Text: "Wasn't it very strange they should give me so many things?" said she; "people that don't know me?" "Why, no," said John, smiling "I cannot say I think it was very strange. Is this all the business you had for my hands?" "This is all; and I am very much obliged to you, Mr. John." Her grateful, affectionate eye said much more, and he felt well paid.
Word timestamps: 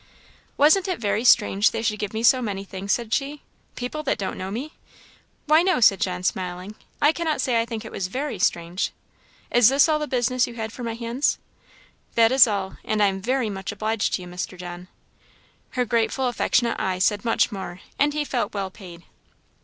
"Wasn't 0.57 0.87
it 0.87 0.97
very 0.97 1.23
strange 1.23 1.69
they 1.69 1.83
should 1.83 1.99
give 1.99 2.11
me 2.11 2.23
so 2.23 2.41
many 2.41 2.63
things?" 2.63 2.91
said 2.91 3.13
she; 3.13 3.43
"people 3.75 4.01
that 4.01 4.17
don't 4.17 4.35
know 4.35 4.49
me?" 4.49 4.73
"Why, 5.45 5.61
no," 5.61 5.79
said 5.79 5.99
John, 6.01 6.23
smiling 6.23 6.73
"I 6.99 7.11
cannot 7.11 7.39
say 7.39 7.61
I 7.61 7.65
think 7.65 7.85
it 7.85 7.91
was 7.91 8.07
very 8.07 8.39
strange. 8.39 8.93
Is 9.51 9.69
this 9.69 9.87
all 9.87 9.99
the 9.99 10.07
business 10.07 10.47
you 10.47 10.55
had 10.55 10.73
for 10.73 10.81
my 10.81 10.95
hands?" 10.95 11.37
"This 12.15 12.31
is 12.31 12.47
all; 12.47 12.77
and 12.83 13.03
I 13.03 13.05
am 13.09 13.21
very 13.21 13.51
much 13.51 13.71
obliged 13.71 14.15
to 14.15 14.23
you, 14.23 14.27
Mr. 14.27 14.57
John." 14.57 14.87
Her 15.77 15.85
grateful, 15.85 16.27
affectionate 16.27 16.79
eye 16.79 16.97
said 16.97 17.23
much 17.23 17.51
more, 17.51 17.81
and 17.99 18.11
he 18.15 18.25
felt 18.25 18.55
well 18.55 18.71
paid. 18.71 19.03